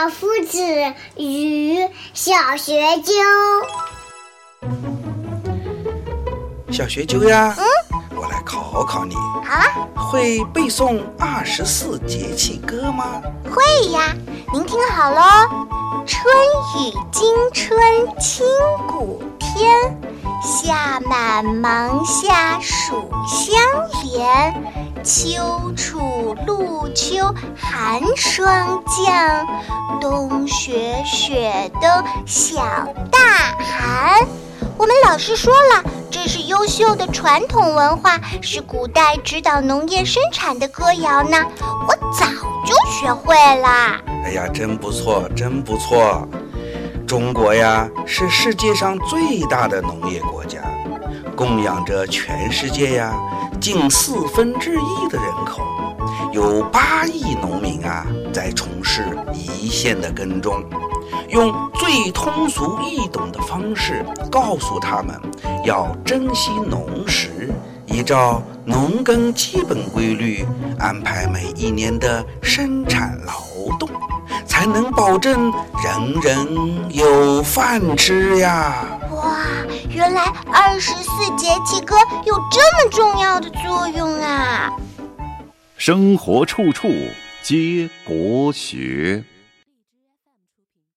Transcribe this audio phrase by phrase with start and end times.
[0.00, 0.62] 老夫子
[1.16, 1.76] 与
[2.14, 3.12] 小学究。
[6.70, 7.64] 小学究呀，嗯，
[8.16, 9.16] 我来考考你。
[9.44, 9.64] 好啊。
[9.96, 13.20] 会背诵二十四节气歌吗？
[13.50, 14.14] 会呀。
[14.52, 15.20] 您听好喽：
[16.06, 16.32] 春
[16.76, 17.76] 雨惊春
[18.20, 18.46] 清
[18.86, 20.00] 谷天，
[20.40, 23.58] 夏满芒夏暑相
[24.12, 24.54] 连。
[25.02, 25.98] 秋处
[26.34, 27.16] 露秋
[27.56, 29.46] 寒霜降，
[30.00, 31.90] 冬雪雪冬
[32.26, 32.60] 小
[33.10, 33.18] 大
[33.58, 34.26] 寒。
[34.76, 41.36] 我们老师说了，这是优秀的传统文化，是古代指导农业生产的歌谣呢。
[41.88, 42.26] 我早
[42.64, 43.68] 就学会了。
[44.24, 46.26] 哎呀，真不错，真不错！
[47.08, 50.60] 中国呀，是世界上最大的农业国家，
[51.38, 53.14] 供养着全世界呀。
[53.60, 55.62] 近四分之一的人口，
[56.32, 60.64] 有八亿农民啊，在从事一线的耕种，
[61.28, 65.14] 用最通俗易懂的方式告诉他们，
[65.64, 67.52] 要珍惜农时，
[67.86, 70.44] 依照农耕基本规律
[70.80, 73.88] 安排每一年的生产劳动，
[74.44, 75.52] 才能保证
[75.84, 78.97] 人人有饭吃呀。
[79.28, 79.44] 哇，
[79.90, 84.72] 原来二十四节气歌有这么重要的作用啊！
[85.76, 86.88] 生活处处
[87.42, 89.22] 皆国学。